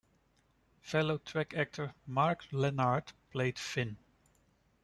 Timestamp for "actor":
1.55-1.93